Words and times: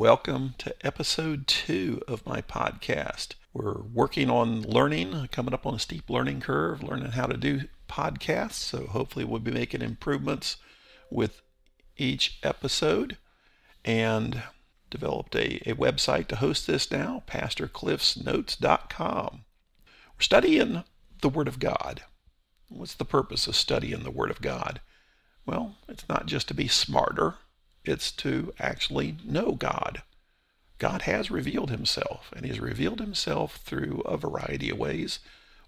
welcome 0.00 0.54
to 0.56 0.74
episode 0.80 1.46
two 1.46 2.00
of 2.08 2.24
my 2.24 2.40
podcast. 2.40 3.34
We're 3.52 3.82
working 3.82 4.30
on 4.30 4.62
learning, 4.62 5.28
coming 5.30 5.52
up 5.52 5.66
on 5.66 5.74
a 5.74 5.78
steep 5.78 6.08
learning 6.08 6.40
curve, 6.40 6.82
learning 6.82 7.10
how 7.10 7.26
to 7.26 7.36
do 7.36 7.64
podcasts. 7.86 8.52
So 8.52 8.86
hopefully, 8.86 9.26
we'll 9.26 9.40
be 9.40 9.50
making 9.50 9.82
improvements 9.82 10.56
with 11.10 11.42
each 11.98 12.38
episode 12.42 13.18
and 13.84 14.42
developed 14.88 15.34
a, 15.34 15.56
a 15.68 15.74
website 15.74 16.28
to 16.28 16.36
host 16.36 16.66
this 16.66 16.90
now, 16.90 17.22
PastorCliffsNotes.com. 17.26 19.44
We're 20.16 20.20
studying 20.20 20.82
the 21.20 21.28
Word 21.28 21.46
of 21.46 21.58
God. 21.58 22.04
What's 22.68 22.94
the 22.94 23.04
purpose 23.04 23.46
of 23.46 23.54
studying 23.54 24.04
the 24.04 24.10
Word 24.10 24.30
of 24.30 24.40
God? 24.40 24.80
Well, 25.44 25.76
it's 25.90 26.08
not 26.08 26.24
just 26.24 26.48
to 26.48 26.54
be 26.54 26.68
smarter, 26.68 27.34
it's 27.84 28.10
to 28.12 28.52
actually 28.58 29.16
know 29.24 29.52
God. 29.52 30.02
God 30.78 31.02
has 31.02 31.30
revealed 31.30 31.70
himself, 31.70 32.32
and 32.34 32.46
he's 32.46 32.60
revealed 32.60 33.00
himself 33.00 33.56
through 33.56 34.02
a 34.06 34.16
variety 34.16 34.70
of 34.70 34.78
ways. 34.78 35.18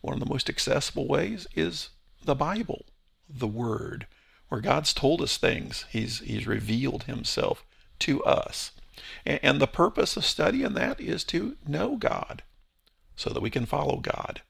One 0.01 0.15
of 0.15 0.21
the 0.21 0.33
most 0.33 0.49
accessible 0.49 1.07
ways 1.07 1.47
is 1.55 1.91
the 2.25 2.35
Bible, 2.35 2.87
the 3.29 3.47
Word, 3.47 4.07
where 4.49 4.61
God's 4.61 4.95
told 4.95 5.21
us 5.21 5.37
things. 5.37 5.85
He's, 5.91 6.21
he's 6.21 6.47
revealed 6.47 7.05
himself 7.05 7.65
to 8.01 8.23
us. 8.25 8.73
And, 9.25 9.41
and 9.43 9.61
the 9.61 9.67
purpose 9.67 10.17
of 10.17 10.25
studying 10.25 10.75
that 10.75 11.01
is 11.01 11.25
to 11.25 11.57
know 11.67 11.97
God 11.97 12.43
so 13.17 13.31
that 13.31 13.43
we 13.43 13.51
can 13.51 13.67
follow 13.67 13.97
God. 13.97 14.43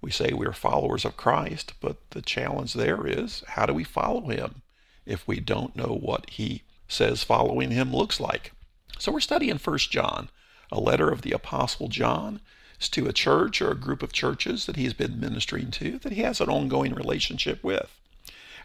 We 0.00 0.10
say 0.10 0.32
we're 0.32 0.52
followers 0.52 1.04
of 1.04 1.16
Christ, 1.16 1.74
but 1.80 2.10
the 2.10 2.20
challenge 2.20 2.74
there 2.74 3.06
is 3.06 3.42
how 3.48 3.66
do 3.66 3.72
we 3.72 3.84
follow 3.84 4.28
him 4.28 4.62
if 5.06 5.26
we 5.26 5.40
don't 5.40 5.76
know 5.76 5.98
what 6.00 6.28
he 6.30 6.62
says 6.94 7.22
following 7.22 7.70
him 7.70 7.92
looks 7.92 8.20
like? 8.20 8.52
So 8.98 9.12
we're 9.12 9.20
studying 9.20 9.58
First 9.58 9.90
John, 9.90 10.30
a 10.70 10.80
letter 10.80 11.10
of 11.10 11.22
the 11.22 11.32
Apostle 11.32 11.88
John. 11.88 12.40
It's 12.76 12.88
to 12.90 13.06
a 13.06 13.12
church 13.12 13.60
or 13.60 13.70
a 13.70 13.76
group 13.76 14.02
of 14.02 14.12
churches 14.12 14.66
that 14.66 14.76
he's 14.76 14.94
been 14.94 15.20
ministering 15.20 15.70
to 15.72 15.98
that 16.00 16.12
he 16.12 16.22
has 16.22 16.40
an 16.40 16.48
ongoing 16.48 16.94
relationship 16.94 17.62
with. 17.62 17.98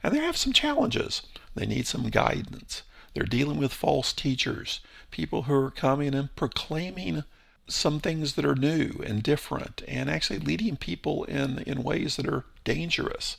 And 0.03 0.13
they 0.13 0.19
have 0.19 0.37
some 0.37 0.53
challenges. 0.53 1.23
They 1.55 1.65
need 1.65 1.87
some 1.87 2.09
guidance. 2.09 2.83
They're 3.13 3.23
dealing 3.23 3.57
with 3.57 3.73
false 3.73 4.13
teachers, 4.13 4.81
people 5.11 5.43
who 5.43 5.53
are 5.53 5.71
coming 5.71 6.13
and 6.13 6.35
proclaiming 6.35 7.23
some 7.67 7.99
things 7.99 8.33
that 8.33 8.45
are 8.45 8.55
new 8.55 9.01
and 9.05 9.21
different 9.21 9.83
and 9.87 10.09
actually 10.09 10.39
leading 10.39 10.75
people 10.75 11.23
in, 11.25 11.59
in 11.59 11.83
ways 11.83 12.15
that 12.15 12.27
are 12.27 12.45
dangerous. 12.63 13.37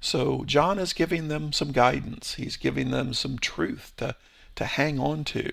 So 0.00 0.44
John 0.46 0.78
is 0.78 0.92
giving 0.92 1.28
them 1.28 1.52
some 1.52 1.72
guidance. 1.72 2.34
He's 2.34 2.56
giving 2.56 2.90
them 2.90 3.12
some 3.14 3.38
truth 3.38 3.92
to, 3.98 4.16
to 4.60 4.66
hang 4.66 5.00
on 5.00 5.24
to 5.24 5.50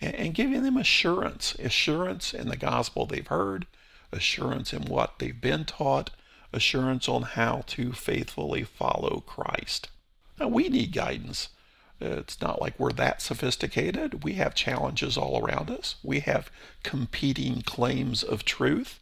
and, 0.00 0.14
and 0.14 0.34
giving 0.34 0.62
them 0.62 0.76
assurance, 0.76 1.56
assurance 1.56 2.32
in 2.32 2.48
the 2.48 2.56
gospel 2.56 3.04
they've 3.04 3.26
heard, 3.26 3.66
assurance 4.12 4.72
in 4.72 4.84
what 4.84 5.18
they've 5.18 5.40
been 5.40 5.64
taught, 5.64 6.10
assurance 6.52 7.08
on 7.08 7.22
how 7.22 7.64
to 7.66 7.92
faithfully 7.92 8.62
follow 8.62 9.24
Christ. 9.26 9.88
Now, 10.38 10.46
we 10.46 10.68
need 10.68 10.92
guidance. 10.92 11.48
It's 12.00 12.40
not 12.40 12.60
like 12.60 12.78
we're 12.78 12.92
that 12.92 13.20
sophisticated. 13.20 14.22
We 14.22 14.34
have 14.34 14.54
challenges 14.54 15.16
all 15.16 15.44
around 15.44 15.68
us. 15.68 15.96
We 16.04 16.20
have 16.20 16.52
competing 16.84 17.62
claims 17.62 18.22
of 18.22 18.44
truth. 18.44 19.00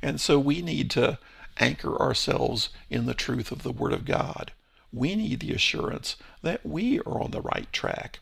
And 0.00 0.18
so 0.18 0.38
we 0.38 0.62
need 0.62 0.90
to 0.92 1.18
anchor 1.58 2.00
ourselves 2.00 2.70
in 2.88 3.04
the 3.04 3.14
truth 3.14 3.52
of 3.52 3.62
the 3.62 3.72
Word 3.72 3.92
of 3.92 4.06
God. 4.06 4.52
We 4.90 5.14
need 5.16 5.40
the 5.40 5.52
assurance 5.52 6.16
that 6.40 6.64
we 6.64 7.00
are 7.00 7.20
on 7.20 7.32
the 7.32 7.42
right 7.42 7.70
track 7.74 8.20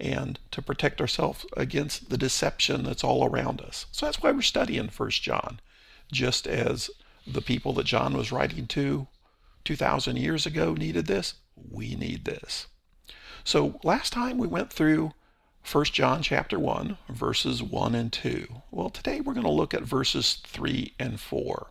and 0.00 0.38
to 0.50 0.62
protect 0.62 1.00
ourselves 1.00 1.46
against 1.56 2.10
the 2.10 2.18
deception 2.18 2.84
that's 2.84 3.04
all 3.04 3.24
around 3.24 3.60
us. 3.60 3.86
So 3.92 4.06
that's 4.06 4.22
why 4.22 4.32
we're 4.32 4.42
studying 4.42 4.88
First 4.88 5.22
John, 5.22 5.60
just 6.10 6.46
as 6.46 6.90
the 7.26 7.42
people 7.42 7.72
that 7.74 7.86
John 7.86 8.16
was 8.16 8.32
writing 8.32 8.66
to 8.68 9.06
2,000 9.64 10.16
years 10.16 10.46
ago 10.46 10.74
needed 10.74 11.06
this, 11.06 11.34
we 11.56 11.94
need 11.94 12.24
this. 12.24 12.66
So 13.44 13.78
last 13.82 14.12
time 14.12 14.38
we 14.38 14.46
went 14.46 14.72
through 14.72 15.12
1 15.70 15.84
John 15.86 16.22
chapter 16.22 16.58
1, 16.58 16.98
verses 17.08 17.62
1 17.62 17.94
and 17.94 18.12
2. 18.12 18.62
Well, 18.70 18.90
today 18.90 19.20
we're 19.20 19.32
going 19.32 19.46
to 19.46 19.50
look 19.50 19.72
at 19.72 19.82
verses 19.82 20.40
3 20.44 20.94
and 20.98 21.18
4. 21.18 21.70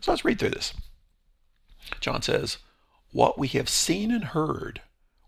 So 0.00 0.12
let's 0.12 0.24
read 0.24 0.38
through 0.38 0.50
this. 0.50 0.74
John 2.00 2.22
says, 2.22 2.58
What 3.10 3.38
we 3.38 3.48
have 3.48 3.68
seen 3.68 4.12
and 4.12 4.26
heard, 4.26 4.80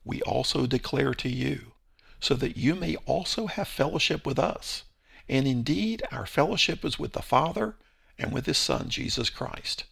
we 0.05 0.23
also 0.23 0.67
declare 0.67 1.15
to 1.15 1.29
you 1.29 1.73
so 2.21 2.35
that 2.35 2.57
you 2.57 2.75
may 2.75 2.97
also 3.07 3.47
have 3.47 3.69
fellowship 3.69 4.27
with 4.27 4.39
us. 4.39 4.85
And 5.29 5.47
indeed, 5.47 6.03
our 6.11 6.27
fellowship 6.27 6.85
is 6.85 6.99
with 6.99 7.13
the 7.13 7.23
Father 7.23 7.77
and 8.19 8.33
with 8.33 8.47
His 8.47 8.59
Son, 8.59 8.89
Jesus 8.89 9.31
Christ. 9.31 9.85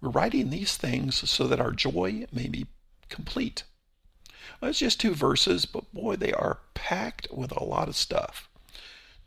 We're 0.00 0.10
writing 0.10 0.50
these 0.50 0.76
things 0.76 1.28
so 1.28 1.46
that 1.48 1.60
our 1.60 1.72
joy 1.72 2.26
may 2.32 2.48
be 2.48 2.66
complete. 3.08 3.64
Well, 4.60 4.70
it's 4.70 4.78
just 4.78 5.00
two 5.00 5.14
verses, 5.14 5.64
but 5.64 5.92
boy, 5.92 6.16
they 6.16 6.32
are 6.32 6.58
packed 6.74 7.28
with 7.32 7.52
a 7.52 7.64
lot 7.64 7.88
of 7.88 7.96
stuff. 7.96 8.48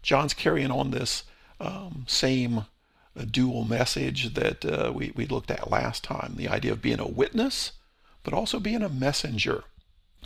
John's 0.02 0.34
carrying 0.34 0.72
on 0.72 0.92
this 0.92 1.24
um, 1.60 2.06
same 2.08 2.66
uh, 3.18 3.26
dual 3.30 3.64
message 3.64 4.36
that 4.36 4.64
uh, 4.64 4.92
we, 4.94 5.12
we 5.16 5.26
looked 5.26 5.50
at 5.50 5.72
last 5.72 6.04
time 6.04 6.36
the 6.36 6.48
idea 6.48 6.72
of 6.72 6.82
being 6.82 7.00
a 7.00 7.08
witness, 7.08 7.74
but 8.24 8.34
also 8.34 8.60
being 8.60 8.84
a 8.84 8.90
messenger. 8.90 9.64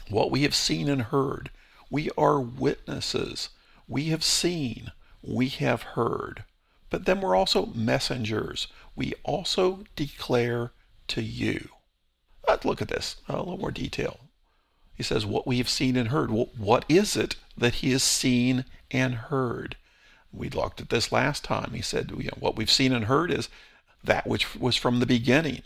What 0.10 0.32
we 0.32 0.44
have 0.44 0.56
seen 0.56 0.90
and 0.90 1.04
heard, 1.04 1.50
we 1.92 2.10
are 2.18 2.40
witnesses. 2.40 3.50
We 3.88 4.06
have 4.06 4.24
seen, 4.24 4.92
we 5.22 5.50
have 5.50 5.84
heard. 5.84 6.46
But 6.90 7.06
then 7.06 7.22
we're 7.22 7.36
also 7.36 7.68
messengers. 7.68 8.68
We 8.96 9.14
also 9.24 9.84
declare 9.96 10.72
to 11.10 11.22
you. 11.22 11.70
Let's 12.48 12.66
look 12.66 12.82
at 12.82 12.88
this 12.88 13.18
a 13.28 13.38
little 13.38 13.58
more 13.58 13.72
detail. 13.72 14.20
He 14.96 15.04
says, 15.04 15.26
What 15.26 15.46
we 15.46 15.58
have 15.58 15.70
seen 15.70 15.96
and 15.96 16.10
heard. 16.10 16.32
Well, 16.32 16.50
what 16.58 16.86
is 16.88 17.16
it 17.16 17.36
that 17.58 17.76
he 17.76 17.92
has 17.92 18.04
seen 18.04 18.66
and 18.90 19.16
heard? 19.16 19.76
We 20.32 20.50
looked 20.50 20.80
at 20.80 20.90
this 20.90 21.12
last 21.12 21.44
time. 21.44 21.72
He 21.74 21.82
said, 21.82 22.12
you 22.12 22.26
know, 22.26 22.38
What 22.40 22.56
we've 22.56 22.72
seen 22.72 22.94
and 22.94 23.06
heard 23.06 23.32
is 23.32 23.50
that 24.04 24.26
which 24.26 24.56
was 24.56 24.76
from 24.76 25.00
the 25.00 25.06
beginning, 25.06 25.64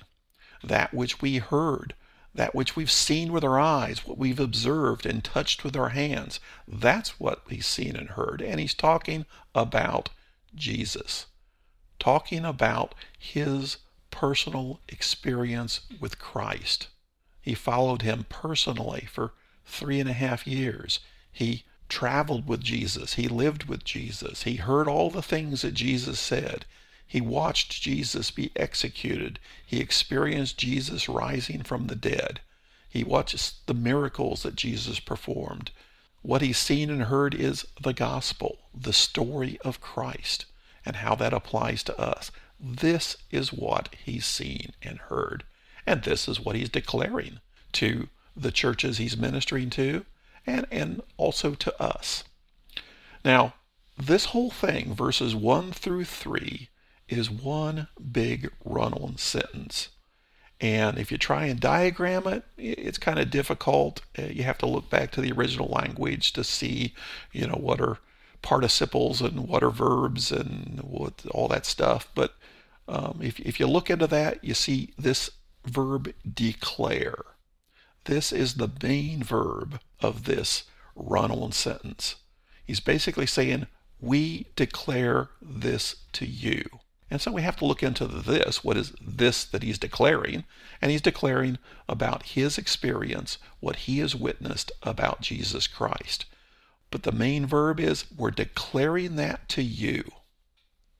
that 0.64 0.94
which 0.94 1.22
we 1.22 1.38
heard, 1.38 1.94
that 2.36 2.54
which 2.54 2.76
we've 2.76 2.92
seen 2.92 3.32
with 3.32 3.44
our 3.44 3.58
eyes, 3.60 4.06
what 4.06 4.18
we've 4.18 4.40
observed 4.40 5.06
and 5.06 5.24
touched 5.24 5.64
with 5.64 5.76
our 5.76 5.90
hands. 5.90 6.40
That's 6.68 7.20
what 7.20 7.42
he's 7.50 7.66
seen 7.66 7.96
and 7.96 8.10
heard. 8.10 8.42
And 8.42 8.60
he's 8.60 8.74
talking 8.74 9.26
about 9.56 10.10
Jesus, 10.54 11.28
talking 11.98 12.44
about 12.46 12.94
his 13.18 13.78
personal 14.12 14.82
experience 14.90 15.82
with 16.00 16.20
Christ. 16.20 16.90
He 17.42 17.54
followed 17.54 18.02
him 18.02 18.26
personally 18.28 19.08
for 19.10 19.34
three 19.66 20.00
and 20.00 20.10
a 20.10 20.14
half 20.14 20.46
years. 20.46 21.00
He 21.32 21.64
traveled 21.88 22.48
with 22.48 22.62
Jesus. 22.62 23.14
He 23.14 23.28
lived 23.28 23.66
with 23.66 23.84
Jesus. 23.84 24.44
He 24.44 24.56
heard 24.56 24.88
all 24.88 25.10
the 25.10 25.22
things 25.22 25.62
that 25.62 25.74
Jesus 25.74 26.20
said. 26.20 26.66
He 27.08 27.22
watched 27.22 27.82
Jesus 27.82 28.32
be 28.32 28.52
executed. 28.56 29.40
He 29.66 29.80
experienced 29.80 30.58
Jesus 30.58 31.08
rising 31.08 31.64
from 31.64 31.88
the 31.88 31.96
dead. 31.96 32.42
He 32.90 33.04
watches 33.04 33.56
the 33.66 33.74
miracles 33.74 34.44
that 34.44 34.56
Jesus 34.56 35.00
performed. 35.00 35.72
What 36.22 36.42
he's 36.42 36.58
seen 36.58 36.90
and 36.90 37.04
heard 37.04 37.36
is 37.36 37.68
the 37.82 37.94
gospel, 37.94 38.58
the 38.74 38.94
story 38.94 39.60
of 39.64 39.82
Christ, 39.82 40.46
and 40.86 40.96
how 40.96 41.14
that 41.16 41.34
applies 41.34 41.84
to 41.84 42.00
us. 42.00 42.32
This 42.60 43.18
is 43.32 43.54
what 43.54 43.90
he's 44.04 44.26
seen 44.26 44.74
and 44.82 44.98
heard. 44.98 45.44
And 45.86 46.04
this 46.04 46.28
is 46.28 46.40
what 46.40 46.56
he's 46.56 46.70
declaring 46.70 47.40
to 47.74 48.10
the 48.36 48.52
churches 48.52 48.98
he's 48.98 49.18
ministering 49.18 49.70
to 49.72 50.06
and, 50.48 50.66
and 50.72 51.02
also 51.18 51.54
to 51.54 51.82
us. 51.82 52.24
Now, 53.24 53.54
this 53.98 54.26
whole 54.26 54.52
thing, 54.52 54.94
verses 54.94 55.36
1 55.36 55.72
through 55.72 56.06
3, 56.06 56.70
is 57.08 57.30
one 57.30 57.88
big 58.12 58.52
run 58.64 58.94
on 58.94 59.18
sentence. 59.18 59.90
And 60.62 60.98
if 60.98 61.12
you 61.12 61.18
try 61.18 61.46
and 61.46 61.60
diagram 61.60 62.28
it, 62.28 62.44
it's 62.58 62.98
kind 62.98 63.20
of 63.20 63.30
difficult. 63.30 64.02
Uh, 64.18 64.24
you 64.24 64.44
have 64.44 64.58
to 64.60 64.66
look 64.66 64.90
back 64.90 65.12
to 65.12 65.22
the 65.22 65.32
original 65.34 65.68
language 65.68 66.32
to 66.34 66.44
see, 66.44 66.94
you 67.32 67.46
know, 67.46 67.58
what 67.60 67.82
are 67.82 67.98
participles 68.42 69.22
and 69.22 69.48
what 69.48 69.64
are 69.64 69.72
verbs 69.72 70.32
and 70.32 70.80
what 70.82 71.26
all 71.32 71.48
that 71.50 71.66
stuff. 71.66 72.08
But 72.16 72.36
um, 72.88 73.20
if, 73.22 73.40
if 73.40 73.60
you 73.60 73.68
look 73.68 73.90
into 73.90 74.08
that, 74.08 74.44
you 74.44 74.54
see 74.54 74.94
this 74.98 75.30
verb 75.66 76.14
declare. 76.32 77.26
This 78.06 78.32
is 78.32 78.56
the 78.56 78.72
main 78.82 79.24
verb 79.24 79.80
of 80.00 80.24
this 80.24 80.64
run 80.96 81.32
on 81.32 81.52
sentence. 81.52 82.16
He's 82.64 82.80
basically 82.80 83.26
saying, 83.26 83.68
We 84.00 84.48
declare 84.56 85.30
this 85.42 85.98
to 86.14 86.26
you. 86.26 86.64
And 87.10 87.22
so 87.22 87.32
we 87.32 87.44
have 87.44 87.56
to 87.58 87.66
look 87.66 87.84
into 87.84 88.08
this. 88.08 88.64
What 88.64 88.78
is 88.78 88.94
this 89.00 89.44
that 89.46 89.64
he's 89.64 89.78
declaring? 89.78 90.44
And 90.82 90.92
he's 90.92 91.02
declaring 91.02 91.60
about 91.88 92.24
his 92.24 92.58
experience, 92.58 93.38
what 93.60 93.76
he 93.76 94.00
has 94.00 94.16
witnessed 94.16 94.72
about 94.82 95.22
Jesus 95.22 95.68
Christ. 95.68 96.26
But 96.90 97.04
the 97.04 97.12
main 97.12 97.46
verb 97.46 97.80
is 97.80 98.06
we're 98.16 98.32
declaring 98.32 99.18
that 99.18 99.48
to 99.50 99.62
you. 99.62 100.12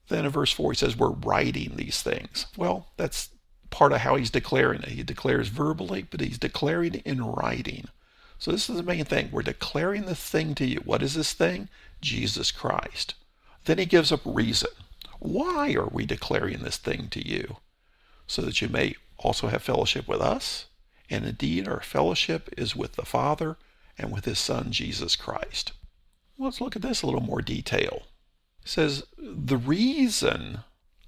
Then 0.10 0.26
in 0.26 0.32
verse 0.32 0.52
4, 0.52 0.74
he 0.74 0.76
says 0.76 0.96
we're 0.98 1.10
writing 1.10 1.76
these 1.76 2.04
things. 2.04 2.46
Well, 2.56 2.88
that's 2.98 3.30
part 3.72 3.92
of 3.92 4.00
how 4.00 4.16
he's 4.16 4.30
declaring 4.30 4.84
it. 4.84 4.90
He 4.90 5.04
declares 5.04 5.48
verbally, 5.48 6.08
but 6.10 6.22
he's 6.22 6.38
declaring 6.38 6.96
in 6.96 7.26
writing. 7.26 7.88
So 8.38 8.52
this 8.52 8.70
is 8.70 8.78
the 8.78 8.84
main 8.84 9.06
thing. 9.06 9.30
We're 9.32 9.42
declaring 9.42 10.06
the 10.06 10.16
thing 10.16 10.54
to 10.56 10.66
you. 10.66 10.82
What 10.86 11.02
is 11.02 11.16
this 11.16 11.34
thing? 11.34 11.70
Jesus 12.00 12.52
Christ. 12.52 13.16
Then 13.66 13.80
he 13.80 13.86
gives 13.86 14.12
a 14.12 14.20
reason. 14.24 14.70
Why 15.20 15.74
are 15.74 15.90
we 15.92 16.06
declaring 16.06 16.60
this 16.60 16.78
thing 16.78 17.08
to 17.10 17.28
you? 17.28 17.58
So 18.28 18.42
that 18.42 18.62
you 18.62 18.70
may 18.70 18.96
also 19.18 19.48
have 19.48 19.64
fellowship 19.64 20.08
with 20.08 20.22
us. 20.22 20.66
And 21.10 21.26
indeed, 21.26 21.68
our 21.68 21.82
fellowship 21.82 22.50
is 22.58 22.76
with 22.76 22.94
the 22.94 23.06
Father 23.06 23.58
and 23.98 24.12
with 24.12 24.26
his 24.26 24.40
Son, 24.40 24.72
Jesus 24.72 25.16
Christ. 25.16 25.72
Let's 26.38 26.60
look 26.60 26.76
at 26.76 26.82
this 26.82 27.02
a 27.02 27.06
little 27.06 27.22
more 27.22 27.42
detail. 27.42 28.04
It 28.64 28.70
says, 28.70 29.04
the 29.18 29.58
reason 29.58 30.60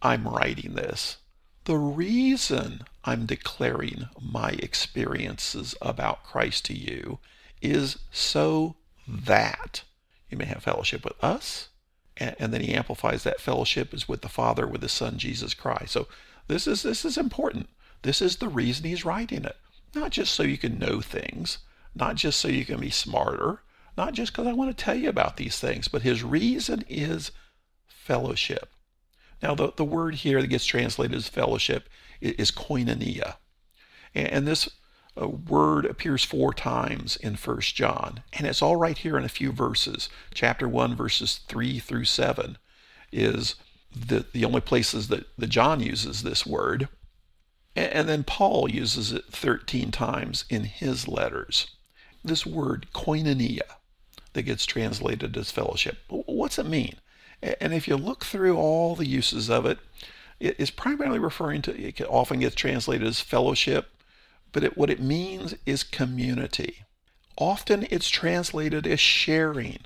I'm 0.02 0.28
writing 0.28 0.76
this, 0.76 1.18
the 1.66 1.78
reason 1.78 2.84
I'm 3.04 3.26
declaring 3.26 4.08
my 4.22 4.52
experiences 4.52 5.76
about 5.82 6.24
Christ 6.24 6.66
to 6.66 6.74
you 6.74 7.20
is 7.62 8.00
so 8.12 8.76
that 9.08 9.82
you 10.30 10.38
may 10.38 10.46
have 10.46 10.64
fellowship 10.64 11.04
with 11.04 11.22
us. 11.24 11.70
And, 12.20 12.36
and 12.40 12.54
then 12.54 12.62
he 12.62 12.74
amplifies 12.74 13.24
that 13.24 13.42
fellowship 13.42 13.94
is 13.94 14.08
with 14.08 14.22
the 14.22 14.30
Father, 14.30 14.68
with 14.68 14.82
the 14.82 14.90
Son, 14.90 15.18
Jesus 15.18 15.54
Christ. 15.54 15.92
So 15.92 16.08
this 16.48 16.68
is 16.68 16.84
this 16.84 17.06
is 17.06 17.18
important. 17.18 17.70
This 18.02 18.22
is 18.22 18.38
the 18.38 18.50
reason 18.50 18.86
he's 18.86 19.06
writing 19.06 19.46
it. 19.46 19.58
Not 19.96 20.12
just 20.12 20.34
so 20.34 20.44
you 20.44 20.58
can 20.58 20.78
know 20.78 21.02
things, 21.02 21.60
not 21.96 22.16
just 22.16 22.40
so 22.40 22.48
you 22.48 22.66
can 22.66 22.80
be 22.80 22.90
smarter, 22.90 23.62
not 23.98 24.14
just 24.14 24.32
because 24.32 24.48
I 24.48 24.54
want 24.54 24.76
to 24.76 24.84
tell 24.84 24.96
you 24.96 25.10
about 25.10 25.38
these 25.38 25.60
things, 25.60 25.88
but 25.88 26.04
his 26.04 26.24
reason 26.24 26.84
is 26.88 27.32
fellowship. 27.88 28.70
Now, 29.42 29.56
the, 29.56 29.72
the 29.76 29.86
word 29.86 30.16
here 30.16 30.42
that 30.42 30.48
gets 30.48 30.66
translated 30.66 31.16
as 31.16 31.28
fellowship 31.28 31.90
is 32.22 32.52
koinonia. 32.52 33.36
And, 34.14 34.28
and 34.28 34.48
this 34.48 34.70
uh, 35.20 35.28
word 35.28 35.86
appears 35.86 36.24
four 36.24 36.54
times 36.54 37.16
in 37.18 37.36
First 37.36 37.76
John, 37.76 38.24
and 38.34 38.46
it's 38.46 38.62
all 38.62 38.76
right 38.76 38.98
here 38.98 39.18
in 39.18 39.24
a 39.24 39.30
few 39.30 39.52
verses. 39.52 40.10
Chapter 40.34 40.68
1, 40.68 40.96
verses 40.96 41.40
3 41.48 41.80
through 41.80 42.06
7 42.06 42.58
is 43.12 43.56
the, 43.96 44.26
the 44.34 44.46
only 44.46 44.62
places 44.62 45.08
that, 45.08 45.26
that 45.38 45.48
John 45.48 45.80
uses 45.80 46.24
this 46.24 46.46
word. 46.46 46.88
And, 47.76 47.92
and 47.92 48.10
then 48.10 48.24
Paul 48.24 48.70
uses 48.70 49.12
it 49.12 49.26
13 49.26 49.92
times 49.92 50.46
in 50.50 50.66
his 50.66 51.08
letters. 51.08 51.72
This 52.24 52.46
word 52.46 52.88
koinonia 52.94 53.62
that 54.34 54.44
gets 54.44 54.66
translated 54.66 55.36
as 55.38 55.52
fellowship, 55.52 55.98
what's 56.10 56.60
it 56.60 56.66
mean? 56.66 56.96
And 57.42 57.74
if 57.74 57.88
you 57.88 57.96
look 57.96 58.26
through 58.26 58.58
all 58.58 58.96
the 58.96 59.08
uses 59.08 59.50
of 59.50 59.66
it, 59.66 59.80
it 60.40 60.56
is 60.60 60.70
primarily 60.70 61.20
referring 61.20 61.62
to, 61.64 61.80
it 61.80 62.02
often 62.02 62.40
gets 62.40 62.56
translated 62.56 63.08
as 63.08 63.22
fellowship, 63.22 63.90
but 64.52 64.64
it, 64.64 64.78
what 64.78 64.90
it 64.90 65.02
means 65.02 65.56
is 65.66 65.84
community. 65.84 66.84
Often 67.38 67.88
it's 67.92 68.10
translated 68.10 68.88
as 68.88 69.00
sharing, 69.00 69.80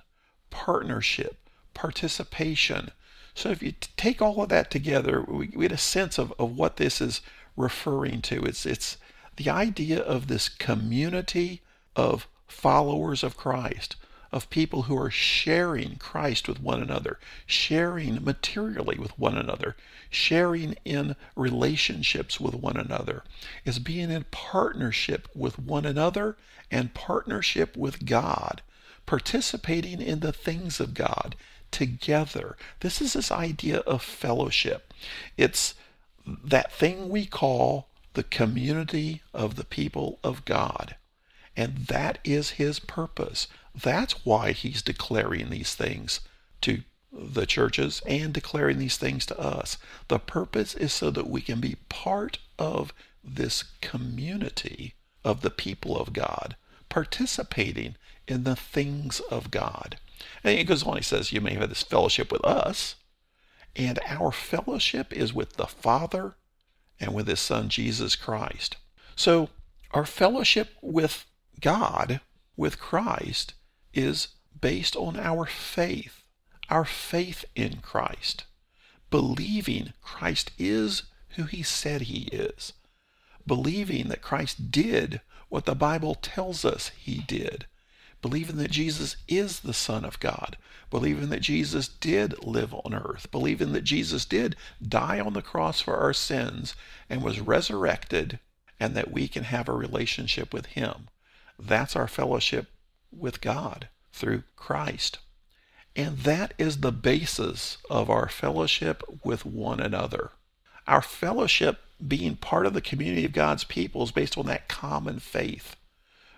partnership, 0.49 1.49
participation. 1.73 2.91
So 3.33 3.49
if 3.49 3.61
you 3.61 3.73
take 3.97 4.21
all 4.21 4.41
of 4.41 4.49
that 4.49 4.71
together, 4.71 5.21
we, 5.21 5.51
we 5.55 5.63
get 5.67 5.71
a 5.71 5.77
sense 5.77 6.17
of, 6.17 6.33
of 6.39 6.55
what 6.55 6.77
this 6.77 7.01
is 7.01 7.21
referring 7.57 8.21
to. 8.23 8.43
It's, 8.43 8.65
it's 8.65 8.97
the 9.37 9.49
idea 9.49 9.99
of 9.99 10.27
this 10.27 10.49
community 10.49 11.61
of 11.95 12.27
followers 12.47 13.23
of 13.23 13.37
Christ 13.37 13.95
of 14.31 14.49
people 14.49 14.83
who 14.83 14.97
are 14.97 15.11
sharing 15.11 15.97
Christ 15.97 16.47
with 16.47 16.61
one 16.61 16.81
another, 16.81 17.19
sharing 17.45 18.23
materially 18.23 18.97
with 18.97 19.17
one 19.19 19.37
another, 19.37 19.75
sharing 20.09 20.75
in 20.85 21.15
relationships 21.35 22.39
with 22.39 22.55
one 22.55 22.77
another, 22.77 23.23
is 23.65 23.79
being 23.79 24.09
in 24.09 24.25
partnership 24.31 25.27
with 25.35 25.59
one 25.59 25.85
another 25.85 26.37
and 26.69 26.93
partnership 26.93 27.75
with 27.75 28.05
God, 28.05 28.61
participating 29.05 30.01
in 30.01 30.21
the 30.21 30.31
things 30.33 30.79
of 30.79 30.93
God 30.93 31.35
together. 31.71 32.55
This 32.79 33.01
is 33.01 33.13
this 33.13 33.31
idea 33.31 33.79
of 33.79 34.01
fellowship. 34.01 34.93
It's 35.37 35.73
that 36.25 36.71
thing 36.71 37.09
we 37.09 37.25
call 37.25 37.87
the 38.13 38.23
community 38.23 39.21
of 39.33 39.55
the 39.55 39.63
people 39.63 40.19
of 40.23 40.45
God. 40.45 40.95
And 41.55 41.87
that 41.87 42.19
is 42.23 42.51
his 42.51 42.79
purpose. 42.79 43.47
That's 43.75 44.25
why 44.25 44.51
he's 44.51 44.81
declaring 44.81 45.49
these 45.49 45.75
things 45.75 46.21
to 46.61 46.83
the 47.11 47.45
churches 47.45 48.01
and 48.05 48.33
declaring 48.33 48.77
these 48.77 48.97
things 48.97 49.25
to 49.27 49.39
us. 49.39 49.77
The 50.07 50.19
purpose 50.19 50.73
is 50.75 50.93
so 50.93 51.11
that 51.11 51.29
we 51.29 51.41
can 51.41 51.59
be 51.59 51.75
part 51.89 52.37
of 52.57 52.93
this 53.23 53.63
community 53.81 54.95
of 55.23 55.41
the 55.41 55.49
people 55.49 55.97
of 55.97 56.13
God, 56.13 56.55
participating 56.89 57.95
in 58.27 58.43
the 58.43 58.55
things 58.55 59.19
of 59.31 59.51
God. 59.51 59.99
And 60.43 60.57
he 60.57 60.63
goes 60.63 60.83
on, 60.83 60.97
he 60.97 61.03
says, 61.03 61.31
You 61.31 61.41
may 61.41 61.53
have 61.55 61.69
this 61.69 61.83
fellowship 61.83 62.31
with 62.31 62.43
us, 62.45 62.95
and 63.75 63.99
our 64.07 64.31
fellowship 64.31 65.13
is 65.13 65.33
with 65.33 65.53
the 65.53 65.67
Father 65.67 66.35
and 66.99 67.13
with 67.13 67.27
his 67.27 67.39
Son, 67.39 67.69
Jesus 67.69 68.15
Christ. 68.15 68.77
So, 69.15 69.49
our 69.91 70.05
fellowship 70.05 70.75
with 70.81 71.25
God, 71.61 72.21
with 72.57 72.79
Christ, 72.79 73.53
is 73.93 74.29
based 74.59 74.95
on 74.95 75.17
our 75.17 75.45
faith, 75.45 76.23
our 76.69 76.85
faith 76.85 77.45
in 77.55 77.77
Christ, 77.77 78.45
believing 79.09 79.93
Christ 80.01 80.51
is 80.57 81.03
who 81.35 81.43
he 81.43 81.63
said 81.63 82.01
he 82.01 82.23
is, 82.31 82.73
believing 83.45 84.07
that 84.09 84.21
Christ 84.21 84.71
did 84.71 85.21
what 85.49 85.65
the 85.65 85.75
Bible 85.75 86.15
tells 86.15 86.65
us 86.65 86.91
he 86.97 87.19
did, 87.19 87.65
believing 88.21 88.57
that 88.57 88.71
Jesus 88.71 89.17
is 89.27 89.59
the 89.59 89.73
Son 89.73 90.05
of 90.05 90.19
God, 90.19 90.57
believing 90.89 91.29
that 91.29 91.41
Jesus 91.41 91.87
did 91.87 92.43
live 92.43 92.73
on 92.73 92.93
earth, 92.93 93.29
believing 93.31 93.71
that 93.73 93.83
Jesus 93.83 94.25
did 94.25 94.55
die 94.81 95.19
on 95.19 95.33
the 95.33 95.41
cross 95.41 95.81
for 95.81 95.97
our 95.97 96.13
sins 96.13 96.75
and 97.09 97.21
was 97.21 97.39
resurrected, 97.39 98.39
and 98.79 98.95
that 98.95 99.11
we 99.11 99.27
can 99.27 99.43
have 99.43 99.69
a 99.69 99.73
relationship 99.73 100.53
with 100.53 100.67
him. 100.67 101.07
That's 101.65 101.95
our 101.95 102.07
fellowship 102.07 102.67
with 103.11 103.41
God 103.41 103.89
through 104.11 104.43
Christ. 104.55 105.19
And 105.95 106.19
that 106.19 106.53
is 106.57 106.77
the 106.77 106.91
basis 106.91 107.77
of 107.89 108.09
our 108.09 108.29
fellowship 108.29 109.03
with 109.23 109.45
one 109.45 109.79
another. 109.79 110.31
Our 110.87 111.01
fellowship 111.01 111.79
being 112.05 112.35
part 112.35 112.65
of 112.65 112.73
the 112.73 112.81
community 112.81 113.25
of 113.25 113.33
God's 113.33 113.63
people 113.63 114.03
is 114.03 114.11
based 114.11 114.37
on 114.37 114.47
that 114.47 114.67
common 114.67 115.19
faith, 115.19 115.75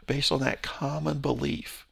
based 0.08 0.32
on 0.32 0.40
that 0.42 0.62
common 0.62 1.20
belief. 1.20 1.86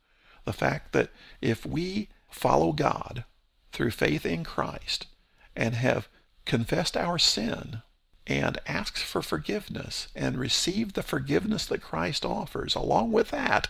The 0.45 0.53
fact 0.53 0.91
that 0.93 1.11
if 1.39 1.65
we 1.65 2.09
follow 2.29 2.71
God 2.71 3.23
through 3.71 3.91
faith 3.91 4.25
in 4.25 4.43
Christ 4.43 5.07
and 5.55 5.75
have 5.75 6.09
confessed 6.45 6.97
our 6.97 7.19
sin 7.19 7.81
and 8.27 8.59
asks 8.67 9.01
for 9.01 9.21
forgiveness 9.21 10.07
and 10.15 10.37
receive 10.37 10.93
the 10.93 11.03
forgiveness 11.03 11.65
that 11.65 11.81
Christ 11.81 12.25
offers, 12.25 12.75
along 12.75 13.11
with 13.11 13.31
that, 13.31 13.69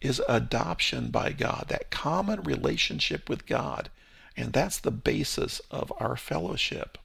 is 0.00 0.22
adoption 0.28 1.10
by 1.10 1.32
God, 1.32 1.66
that 1.68 1.90
common 1.90 2.42
relationship 2.42 3.28
with 3.28 3.46
God. 3.46 3.90
And 4.36 4.52
that's 4.52 4.78
the 4.78 4.90
basis 4.90 5.60
of 5.70 5.92
our 5.98 6.16
fellowship. 6.16 6.98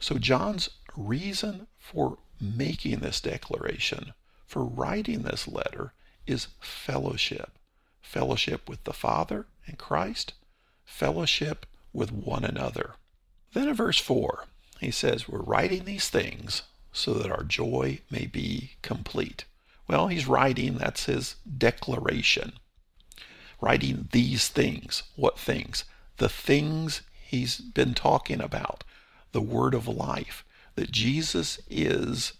So, 0.00 0.16
John's 0.16 0.70
reason 0.96 1.66
for 1.78 2.18
making 2.40 3.00
this 3.00 3.20
declaration, 3.20 4.14
for 4.46 4.64
writing 4.64 5.22
this 5.22 5.48
letter, 5.48 5.92
is 6.26 6.48
fellowship. 6.60 7.58
Fellowship 8.00 8.68
with 8.68 8.84
the 8.84 8.92
Father 8.92 9.46
and 9.66 9.76
Christ, 9.76 10.32
fellowship 10.84 11.66
with 11.92 12.12
one 12.12 12.44
another. 12.44 12.94
Then 13.52 13.68
in 13.68 13.74
verse 13.74 13.98
4, 13.98 14.44
he 14.80 14.90
says, 14.90 15.28
We're 15.28 15.40
writing 15.40 15.84
these 15.84 16.08
things 16.08 16.62
so 16.92 17.14
that 17.14 17.30
our 17.30 17.42
joy 17.42 18.00
may 18.10 18.26
be 18.26 18.72
complete. 18.82 19.44
Well, 19.88 20.08
he's 20.08 20.26
writing, 20.26 20.78
that's 20.78 21.06
his 21.06 21.36
declaration. 21.56 22.52
Writing 23.60 24.08
these 24.12 24.48
things. 24.48 25.02
What 25.16 25.38
things? 25.38 25.84
The 26.18 26.28
things 26.28 27.02
he's 27.22 27.58
been 27.58 27.94
talking 27.94 28.40
about. 28.40 28.84
The 29.32 29.40
word 29.40 29.74
of 29.74 29.88
life. 29.88 30.44
That 30.74 30.92
Jesus 30.92 31.58
is 31.68 32.34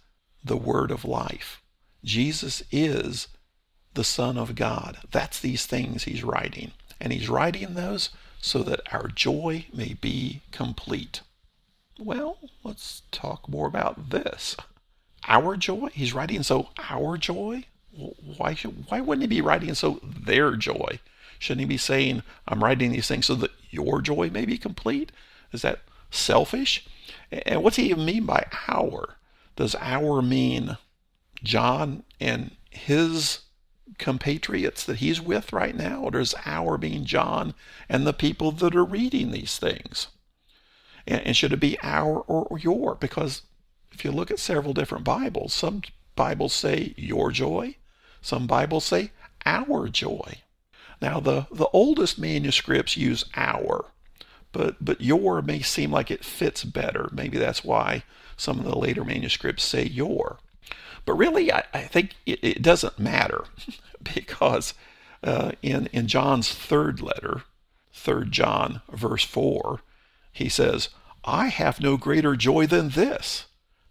the 0.45 0.57
word 0.57 0.91
of 0.91 1.05
life. 1.05 1.63
Jesus 2.05 2.63
is 2.71 3.29
the 3.95 4.05
Son 4.05 4.39
of 4.39 4.55
God. 4.55 4.99
That's 5.11 5.41
these 5.41 5.67
things 5.67 6.05
he's 6.05 6.23
writing. 6.23 6.73
And 7.01 7.13
he's 7.13 7.29
writing 7.29 7.75
those 7.75 8.11
so 8.41 8.63
that 8.63 8.81
our 8.93 9.09
joy 9.09 9.67
may 9.73 9.95
be 9.95 10.43
complete. 10.53 11.23
Well, 11.99 12.39
let's 12.63 13.03
talk 13.11 13.49
more 13.49 13.67
about 13.67 14.11
this 14.11 14.57
our 15.27 15.57
joy? 15.57 15.89
He's 15.93 16.15
writing 16.15 16.43
so 16.43 16.71
our 16.89 17.17
joy? 17.19 17.65
Why, 18.37 18.55
should, 18.55 18.87
why 18.89 19.01
wouldn't 19.01 19.23
he 19.23 19.29
be 19.29 19.41
writing 19.41 19.75
so 19.75 20.01
their 20.03 20.57
joy? 20.57 21.01
Shouldn't 21.39 21.61
he 21.61 21.67
be 21.67 21.77
saying, 21.77 22.23
I'm 22.47 22.63
writing 22.63 22.93
these 22.93 23.09
things 23.09 23.27
so 23.27 23.35
that 23.37 23.51
your 23.71 24.01
joy 24.01 24.31
may 24.31 24.45
be 24.45 24.59
complete? 24.59 25.13
Is 25.53 25.63
that 25.63 25.81
selfish? 26.11 26.87
And 27.31 27.63
what's 27.63 27.77
he 27.77 27.91
even 27.91 28.05
mean 28.05 28.25
by 28.25 28.47
our? 28.69 29.17
Does 29.57 29.75
our 29.81 30.23
mean 30.23 30.79
John 31.43 32.05
and 32.21 32.53
his 32.71 33.41
compatriots 33.99 34.85
that 34.85 34.97
he's 34.97 35.21
with 35.21 35.53
right 35.53 35.75
now? 35.75 36.03
Or 36.03 36.13
does 36.13 36.35
our 36.47 36.79
mean 36.79 37.05
John 37.05 37.55
and 37.89 38.07
the 38.07 38.13
people 38.13 38.53
that 38.53 38.77
are 38.77 38.85
reading 38.85 39.31
these 39.31 39.59
things? 39.59 40.09
And, 41.09 41.35
should 41.37 41.53
it 41.53 41.61
be 41.61 41.79
our 41.83 42.21
or 42.21 42.59
your? 42.59 42.95
Because 42.95 43.43
if 43.93 44.05
you 44.05 44.13
look 44.13 44.31
at 44.31 44.39
several 44.39 44.75
different 44.75 45.05
Bibles, 45.05 45.55
some 45.55 45.83
Bibles 46.15 46.53
say 46.53 46.95
your 46.97 47.31
joy, 47.33 47.77
some 48.21 48.47
Bibles 48.47 48.85
say 48.85 49.13
our 49.47 49.89
joy. 49.89 50.43
Now 51.01 51.19
the, 51.19 51.47
the 51.51 51.69
oldest 51.73 52.19
manuscripts 52.19 52.97
use 52.97 53.25
our, 53.35 53.87
but 54.53 54.85
but 54.85 55.01
your 55.01 55.41
may 55.41 55.63
seem 55.63 55.91
like 55.91 56.11
it 56.11 56.25
fits 56.25 56.63
better. 56.65 57.09
Maybe 57.13 57.39
that's 57.39 57.65
why 57.65 58.05
some 58.37 58.59
of 58.59 58.65
the 58.65 58.77
later 58.77 59.05
manuscripts 59.05 59.65
say 59.65 59.85
your. 59.85 60.39
But 61.05 61.15
really, 61.15 61.51
I, 61.51 61.65
I 61.73 61.83
think 61.83 62.17
it, 62.27 62.39
it, 62.43 62.63
doesn't 62.63 62.99
matter 62.99 63.45
because 64.15 64.75
uh, 65.25 65.53
in, 65.63 65.87
in 65.87 66.07
John's 66.07 66.53
third 66.53 67.01
letter, 67.01 67.43
3 67.95 68.29
John, 68.29 68.83
verse 68.91 69.25
4, 69.25 69.81
he 70.39 70.49
says, 70.49 70.89
I 71.25 71.49
have 71.49 71.81
no 71.81 71.97
greater 71.97 72.37
joy 72.37 72.69
than 72.69 72.91
this, 72.91 73.47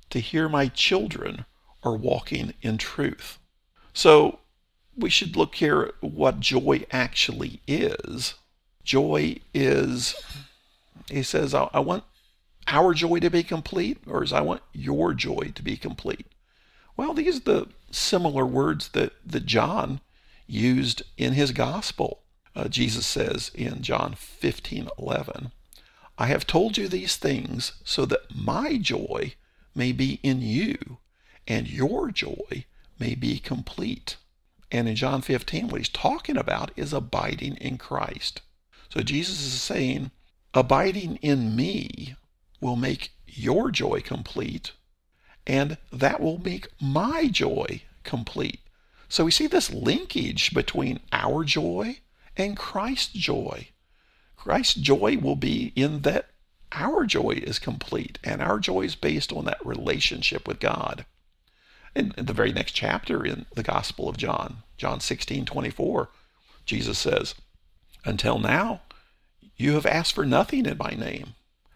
to 0.10 0.22
hear 0.22 0.48
my 0.48 0.70
children 0.70 1.44
are 1.84 1.98
walking 1.98 2.54
in 2.62 2.78
truth. 2.78 3.38
So 3.94 4.40
we 4.96 5.10
should 5.10 5.36
look 5.36 5.56
here 5.56 5.82
at 5.82 6.02
what 6.02 6.40
joy 6.40 6.86
actually 6.90 7.60
is. 7.68 8.36
Joy 8.86 9.40
is, 9.54 10.16
he 11.12 11.22
says, 11.22 11.54
I, 11.54 11.70
I 11.74 11.82
want 11.82 12.06
our 12.68 12.94
joy 12.94 13.20
to 13.20 13.30
be 13.30 13.44
complete, 13.44 13.98
or 14.08 14.24
is 14.24 14.32
I 14.32 14.40
want 14.40 14.62
your 14.72 15.14
joy 15.14 15.52
to 15.54 15.62
be 15.62 15.76
complete? 15.76 16.28
Well, 16.96 17.14
these 17.14 17.40
are 17.40 17.42
the 17.42 17.68
similar 17.92 18.46
words 18.46 18.88
that, 18.90 19.12
that 19.26 19.46
John 19.46 20.00
used 20.48 21.04
in 21.18 21.34
his 21.34 21.52
gospel. 21.52 22.22
Uh, 22.56 22.70
Jesus 22.70 23.06
says 23.06 23.52
in 23.54 23.82
John 23.82 24.16
15 24.16 24.88
11, 24.98 25.52
I 26.18 26.28
have 26.28 26.48
told 26.48 26.78
you 26.78 26.88
these 26.88 27.16
things 27.16 27.74
so 27.84 28.06
that 28.06 28.36
my 28.36 28.78
joy 28.78 29.36
may 29.76 29.92
be 29.92 30.20
in 30.24 30.42
you 30.42 30.98
and 31.48 31.70
your 31.70 32.12
joy 32.12 32.66
may 33.00 33.14
be 33.14 33.40
complete. 33.40 34.18
And 34.72 34.90
in 34.90 34.96
John 34.96 35.22
15, 35.22 35.68
what 35.68 35.80
he's 35.80 35.90
talking 35.90 36.38
about 36.38 36.72
is 36.76 36.92
abiding 36.92 37.56
in 37.58 37.78
Christ. 37.78 38.42
So 38.90 39.02
Jesus 39.02 39.42
is 39.42 39.62
saying, 39.62 40.12
abiding 40.54 41.18
in 41.18 41.56
me 41.56 42.16
will 42.60 42.76
make 42.76 43.12
your 43.28 43.70
joy 43.70 44.02
complete 44.02 44.72
and 45.46 45.78
that 45.92 46.20
will 46.20 46.40
make 46.40 46.68
my 46.82 47.28
joy 47.28 47.82
complete. 48.04 48.60
So 49.08 49.24
we 49.24 49.32
see 49.32 49.48
this 49.48 49.72
linkage 49.72 50.54
between 50.54 51.00
our 51.14 51.44
joy 51.46 52.00
and 52.36 52.58
Christ's 52.58 53.14
joy. 53.14 53.70
Christ's 54.48 54.76
joy 54.76 55.18
will 55.18 55.36
be 55.36 55.74
in 55.76 56.04
that 56.04 56.30
our 56.72 57.06
joy 57.06 57.32
is 57.32 57.60
complete, 57.60 58.18
and 58.24 58.42
our 58.42 58.60
joy 58.60 58.84
is 58.84 58.96
based 58.96 59.34
on 59.34 59.44
that 59.44 59.66
relationship 59.66 60.48
with 60.48 60.62
God. 60.62 61.06
In, 61.94 62.14
in 62.18 62.28
the 62.28 62.34
very 62.34 62.54
next 62.54 62.72
chapter 62.72 63.26
in 63.26 63.46
the 63.56 63.62
Gospel 63.62 64.08
of 64.08 64.16
John, 64.16 64.64
John 64.78 65.02
16 65.02 65.44
24, 65.44 66.08
Jesus 66.66 66.98
says, 66.98 67.36
Until 68.06 68.40
now, 68.40 68.84
you 69.58 69.74
have 69.74 69.86
asked 69.86 70.14
for 70.14 70.26
nothing 70.26 70.66
in 70.66 70.78
my 70.78 70.92
name. 70.92 71.34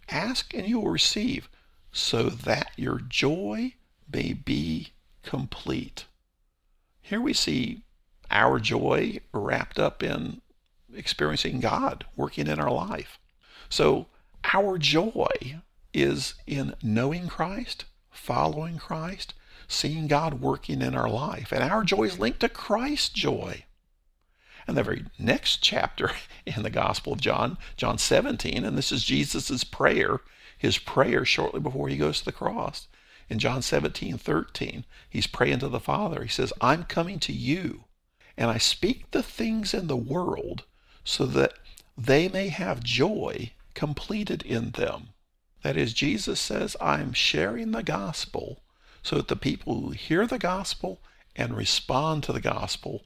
Ask 0.07 0.53
and 0.53 0.65
you 0.65 0.79
will 0.79 0.91
receive, 0.91 1.49
so 1.91 2.29
that 2.29 2.71
your 2.77 2.99
joy 2.99 3.73
may 4.09 4.31
be 4.31 4.93
complete. 5.23 6.05
Here 7.01 7.19
we 7.19 7.33
see 7.33 7.81
our 8.29 8.61
joy 8.61 9.19
wrapped 9.33 9.77
up 9.77 10.01
in 10.01 10.39
experiencing 10.95 11.59
God 11.59 12.05
working 12.15 12.47
in 12.47 12.59
our 12.59 12.71
life. 12.71 13.19
So 13.69 14.07
our 14.53 14.77
joy 14.77 15.61
is 15.93 16.35
in 16.47 16.75
knowing 16.81 17.27
Christ, 17.27 17.85
following 18.09 18.77
Christ, 18.77 19.33
seeing 19.67 20.07
God 20.07 20.41
working 20.41 20.81
in 20.81 20.95
our 20.95 21.09
life. 21.09 21.51
And 21.51 21.63
our 21.63 21.83
joy 21.83 22.03
is 22.03 22.19
linked 22.19 22.41
to 22.41 22.49
Christ's 22.49 23.09
joy. 23.09 23.65
And 24.67 24.77
the 24.77 24.83
very 24.83 25.05
next 25.17 25.61
chapter 25.61 26.11
in 26.45 26.63
the 26.63 26.69
Gospel 26.69 27.13
of 27.13 27.21
John, 27.21 27.57
John 27.77 27.97
17, 27.97 28.63
and 28.63 28.77
this 28.77 28.91
is 28.91 29.03
Jesus' 29.03 29.63
prayer, 29.63 30.19
his 30.57 30.77
prayer 30.77 31.25
shortly 31.25 31.59
before 31.59 31.89
he 31.89 31.97
goes 31.97 32.19
to 32.19 32.25
the 32.25 32.31
cross. 32.31 32.87
In 33.29 33.39
John 33.39 33.61
17, 33.61 34.17
13, 34.17 34.85
he's 35.09 35.27
praying 35.27 35.59
to 35.59 35.69
the 35.69 35.79
Father. 35.79 36.23
He 36.23 36.29
says, 36.29 36.51
I'm 36.59 36.83
coming 36.83 37.19
to 37.19 37.33
you, 37.33 37.85
and 38.37 38.51
I 38.51 38.57
speak 38.57 39.11
the 39.11 39.23
things 39.23 39.73
in 39.73 39.87
the 39.87 39.97
world 39.97 40.65
so 41.03 41.25
that 41.25 41.53
they 41.97 42.27
may 42.27 42.49
have 42.49 42.83
joy 42.83 43.51
completed 43.73 44.43
in 44.43 44.71
them. 44.71 45.09
That 45.63 45.77
is, 45.77 45.93
Jesus 45.93 46.39
says, 46.39 46.75
I'm 46.81 47.13
sharing 47.13 47.71
the 47.71 47.83
gospel 47.83 48.61
so 49.03 49.17
that 49.17 49.27
the 49.27 49.35
people 49.35 49.79
who 49.81 49.91
hear 49.91 50.25
the 50.25 50.39
gospel 50.39 50.99
and 51.35 51.55
respond 51.55 52.23
to 52.23 52.33
the 52.33 52.41
gospel 52.41 53.03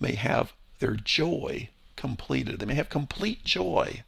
may 0.00 0.14
have 0.14 0.52
their 0.78 0.94
joy 0.94 1.68
completed. 1.96 2.58
They 2.58 2.66
may 2.66 2.74
have 2.74 2.88
complete 2.88 3.44
joy. 3.44 4.02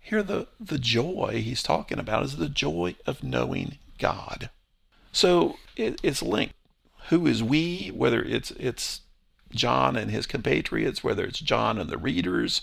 Here, 0.00 0.22
the, 0.22 0.48
the 0.60 0.78
joy 0.78 1.42
he's 1.44 1.62
talking 1.62 1.98
about 1.98 2.24
is 2.24 2.36
the 2.36 2.48
joy 2.48 2.96
of 3.06 3.22
knowing 3.22 3.78
God. 3.98 4.50
So 5.12 5.56
it, 5.76 6.00
it's 6.02 6.22
linked. 6.22 6.54
Who 7.08 7.26
is 7.26 7.42
we? 7.42 7.88
Whether 7.88 8.22
it's 8.22 8.50
it's 8.52 9.00
John 9.50 9.96
and 9.96 10.10
his 10.10 10.26
compatriots, 10.26 11.02
whether 11.02 11.24
it's 11.24 11.40
John 11.40 11.78
and 11.78 11.88
the 11.88 11.98
readers, 11.98 12.62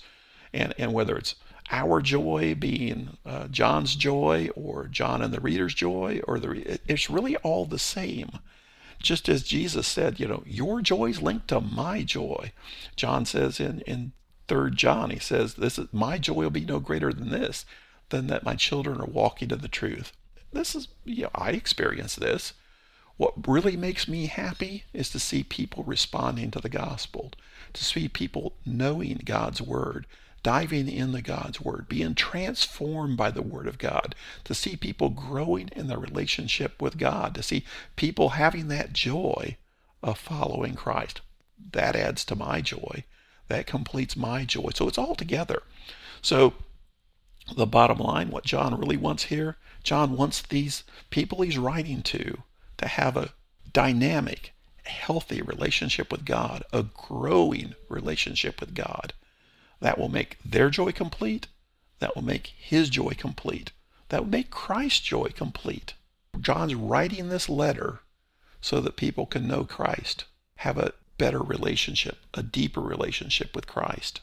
and, 0.53 0.73
and 0.77 0.93
whether 0.93 1.17
it's 1.17 1.35
our 1.71 2.01
joy 2.01 2.55
being 2.55 3.17
uh, 3.25 3.47
John's 3.47 3.95
joy 3.95 4.49
or 4.55 4.85
John 4.85 5.21
and 5.21 5.33
the 5.33 5.39
reader's 5.39 5.73
joy, 5.73 6.21
or 6.27 6.39
the 6.39 6.79
it's 6.87 7.09
really 7.09 7.35
all 7.37 7.65
the 7.65 7.79
same. 7.79 8.39
Just 8.99 9.27
as 9.27 9.43
Jesus 9.43 9.87
said, 9.87 10.19
you 10.19 10.27
know, 10.27 10.43
your 10.45 10.81
joy 10.81 11.07
is 11.07 11.21
linked 11.21 11.47
to 11.49 11.59
my 11.59 12.03
joy. 12.03 12.51
John 12.95 13.25
says 13.25 13.59
in 13.59 13.81
in 13.81 14.13
third 14.47 14.77
John, 14.77 15.09
he 15.09 15.19
says, 15.19 15.55
"This 15.55 15.79
is 15.79 15.87
my 15.91 16.17
joy 16.17 16.33
will 16.33 16.49
be 16.51 16.65
no 16.65 16.79
greater 16.79 17.11
than 17.11 17.29
this, 17.29 17.65
than 18.09 18.27
that 18.27 18.45
my 18.45 18.55
children 18.55 19.01
are 19.01 19.05
walking 19.05 19.49
to 19.49 19.55
the 19.55 19.67
truth." 19.67 20.11
This 20.53 20.75
is, 20.75 20.87
you 21.03 21.23
know, 21.23 21.31
I 21.35 21.51
experience 21.51 22.15
this. 22.15 22.53
What 23.17 23.47
really 23.47 23.75
makes 23.75 24.07
me 24.07 24.27
happy 24.27 24.83
is 24.93 25.09
to 25.11 25.19
see 25.19 25.43
people 25.43 25.83
responding 25.83 26.51
to 26.51 26.59
the 26.59 26.69
gospel, 26.69 27.31
to 27.73 27.83
see 27.83 28.07
people 28.07 28.53
knowing 28.65 29.21
God's 29.25 29.61
word, 29.61 30.05
diving 30.45 30.87
into 30.87 31.23
God's 31.23 31.59
Word, 31.59 31.89
being 31.89 32.13
transformed 32.13 33.17
by 33.17 33.31
the 33.31 33.41
Word 33.41 33.65
of 33.65 33.79
God, 33.79 34.13
to 34.43 34.53
see 34.53 34.75
people 34.75 35.09
growing 35.09 35.69
in 35.69 35.87
their 35.87 35.97
relationship 35.97 36.79
with 36.79 36.99
God, 36.99 37.33
to 37.33 37.41
see 37.41 37.65
people 37.95 38.29
having 38.29 38.67
that 38.67 38.93
joy 38.93 39.57
of 40.03 40.19
following 40.19 40.75
Christ. 40.75 41.21
That 41.71 41.95
adds 41.95 42.23
to 42.25 42.35
my 42.35 42.61
joy. 42.61 43.05
That 43.47 43.65
completes 43.65 44.15
my 44.15 44.45
joy. 44.45 44.69
So 44.75 44.87
it's 44.87 44.99
all 44.99 45.15
together. 45.15 45.63
So 46.21 46.53
the 47.57 47.65
bottom 47.65 47.97
line, 47.97 48.29
what 48.29 48.45
John 48.45 48.79
really 48.79 48.97
wants 48.97 49.23
here, 49.23 49.57
John 49.81 50.15
wants 50.15 50.43
these 50.43 50.83
people 51.09 51.41
he's 51.41 51.57
writing 51.57 52.03
to 52.03 52.43
to 52.77 52.87
have 52.87 53.17
a 53.17 53.31
dynamic, 53.73 54.53
healthy 54.83 55.41
relationship 55.41 56.11
with 56.11 56.23
God, 56.23 56.63
a 56.71 56.83
growing 56.83 57.73
relationship 57.89 58.59
with 58.59 58.75
God. 58.75 59.13
That 59.79 59.97
will 59.97 60.09
make 60.09 60.37
their 60.43 60.69
joy 60.69 60.91
complete. 60.91 61.47
That 61.99 62.15
will 62.15 62.23
make 62.23 62.53
his 62.57 62.89
joy 62.89 63.13
complete. 63.17 63.71
That 64.09 64.23
will 64.23 64.31
make 64.31 64.49
Christ's 64.49 65.01
joy 65.01 65.29
complete. 65.35 65.93
John's 66.39 66.75
writing 66.75 67.29
this 67.29 67.49
letter 67.49 67.99
so 68.61 68.79
that 68.81 68.95
people 68.95 69.25
can 69.25 69.47
know 69.47 69.63
Christ, 69.63 70.25
have 70.57 70.77
a 70.77 70.93
better 71.17 71.39
relationship, 71.39 72.17
a 72.33 72.43
deeper 72.43 72.81
relationship 72.81 73.55
with 73.55 73.67
Christ. 73.67 74.21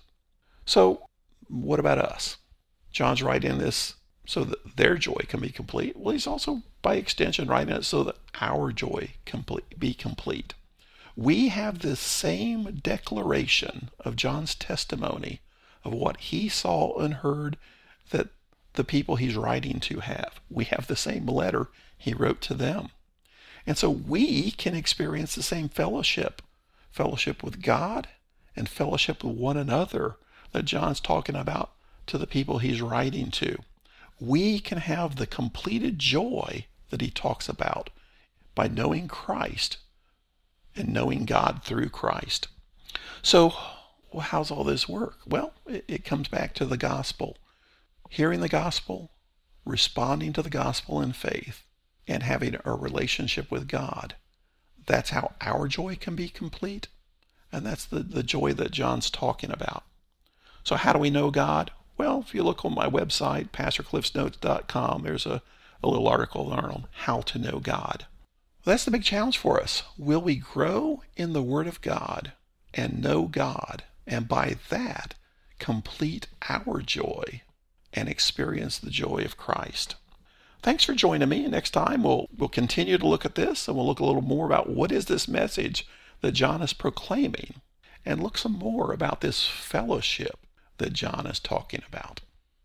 So, 0.64 1.06
what 1.48 1.80
about 1.80 1.98
us? 1.98 2.36
John's 2.90 3.22
writing 3.22 3.58
this 3.58 3.94
so 4.26 4.44
that 4.44 4.76
their 4.76 4.96
joy 4.96 5.24
can 5.28 5.40
be 5.40 5.48
complete. 5.48 5.96
Well, 5.96 6.12
he's 6.12 6.26
also, 6.26 6.62
by 6.82 6.96
extension, 6.96 7.48
writing 7.48 7.74
it 7.74 7.84
so 7.84 8.04
that 8.04 8.16
our 8.40 8.72
joy 8.72 9.14
be 9.78 9.94
complete 9.94 10.54
we 11.16 11.48
have 11.48 11.80
the 11.80 11.96
same 11.96 12.80
declaration 12.82 13.90
of 14.00 14.16
John's 14.16 14.54
testimony 14.54 15.40
of 15.84 15.92
what 15.92 16.18
he 16.18 16.48
saw 16.48 16.96
and 16.98 17.14
heard 17.14 17.56
that 18.10 18.28
the 18.74 18.84
people 18.84 19.16
he's 19.16 19.36
writing 19.36 19.80
to 19.80 20.00
have. 20.00 20.40
We 20.48 20.64
have 20.64 20.86
the 20.86 20.96
same 20.96 21.26
letter 21.26 21.68
he 21.98 22.14
wrote 22.14 22.40
to 22.42 22.54
them. 22.54 22.90
And 23.66 23.76
so 23.76 23.90
we 23.90 24.50
can 24.50 24.74
experience 24.74 25.34
the 25.34 25.42
same 25.42 25.68
fellowship 25.68 26.42
fellowship 26.90 27.42
with 27.42 27.62
God 27.62 28.06
and 28.54 28.68
fellowship 28.68 29.24
with 29.24 29.34
one 29.34 29.56
another 29.56 30.16
that 30.52 30.66
John's 30.66 31.00
talking 31.00 31.34
about 31.34 31.70
to 32.06 32.18
the 32.18 32.26
people 32.26 32.58
he's 32.58 32.82
writing 32.82 33.30
to. 33.30 33.56
We 34.20 34.60
can 34.60 34.76
have 34.76 35.16
the 35.16 35.26
completed 35.26 35.98
joy 35.98 36.66
that 36.90 37.00
he 37.00 37.10
talks 37.10 37.48
about 37.48 37.88
by 38.54 38.68
knowing 38.68 39.08
Christ 39.08 39.78
and 40.76 40.88
knowing 40.88 41.24
God 41.24 41.62
through 41.64 41.90
Christ. 41.90 42.48
So, 43.22 43.54
well, 44.12 44.22
how's 44.22 44.50
all 44.50 44.64
this 44.64 44.88
work? 44.88 45.18
Well, 45.26 45.52
it, 45.66 45.84
it 45.88 46.04
comes 46.04 46.28
back 46.28 46.54
to 46.54 46.64
the 46.64 46.76
gospel. 46.76 47.36
Hearing 48.10 48.40
the 48.40 48.48
gospel, 48.48 49.10
responding 49.64 50.32
to 50.34 50.42
the 50.42 50.50
gospel 50.50 51.00
in 51.00 51.12
faith, 51.12 51.64
and 52.06 52.22
having 52.22 52.56
a 52.64 52.74
relationship 52.74 53.50
with 53.50 53.68
God. 53.68 54.16
That's 54.86 55.10
how 55.10 55.32
our 55.40 55.68
joy 55.68 55.96
can 55.96 56.16
be 56.16 56.28
complete. 56.28 56.88
And 57.52 57.64
that's 57.64 57.84
the, 57.84 58.00
the 58.00 58.22
joy 58.22 58.54
that 58.54 58.70
John's 58.70 59.10
talking 59.10 59.50
about. 59.50 59.84
So, 60.64 60.76
how 60.76 60.92
do 60.92 60.98
we 60.98 61.10
know 61.10 61.30
God? 61.30 61.70
Well, 61.96 62.20
if 62.26 62.34
you 62.34 62.42
look 62.42 62.64
on 62.64 62.74
my 62.74 62.88
website, 62.88 63.50
PastorCliffsNotes.com, 63.50 65.02
there's 65.02 65.26
a, 65.26 65.42
a 65.82 65.88
little 65.88 66.08
article 66.08 66.52
on 66.52 66.86
how 66.92 67.20
to 67.20 67.38
know 67.38 67.60
God. 67.60 68.06
Well, 68.64 68.74
that's 68.74 68.84
the 68.84 68.92
big 68.92 69.02
challenge 69.02 69.38
for 69.38 69.60
us. 69.60 69.82
Will 69.98 70.20
we 70.22 70.36
grow 70.36 71.02
in 71.16 71.32
the 71.32 71.42
Word 71.42 71.66
of 71.66 71.80
God 71.80 72.32
and 72.72 73.02
know 73.02 73.24
God, 73.24 73.82
and 74.06 74.28
by 74.28 74.56
that 74.68 75.14
complete 75.58 76.28
our 76.48 76.80
joy 76.80 77.42
and 77.92 78.08
experience 78.08 78.78
the 78.78 78.90
joy 78.90 79.22
of 79.24 79.36
Christ? 79.36 79.96
Thanks 80.62 80.84
for 80.84 80.94
joining 80.94 81.28
me. 81.28 81.44
Next 81.48 81.70
time 81.70 82.04
we'll 82.04 82.28
we'll 82.38 82.48
continue 82.48 82.98
to 82.98 83.08
look 83.08 83.24
at 83.24 83.34
this 83.34 83.66
and 83.66 83.76
we'll 83.76 83.86
look 83.86 83.98
a 83.98 84.04
little 84.04 84.22
more 84.22 84.46
about 84.46 84.70
what 84.70 84.92
is 84.92 85.06
this 85.06 85.26
message 85.26 85.84
that 86.20 86.30
John 86.30 86.62
is 86.62 86.72
proclaiming 86.72 87.54
and 88.06 88.22
look 88.22 88.38
some 88.38 88.52
more 88.52 88.92
about 88.92 89.22
this 89.22 89.44
fellowship 89.44 90.38
that 90.78 90.92
John 90.92 91.26
is 91.26 91.40
talking 91.40 91.82
about. 91.88 92.20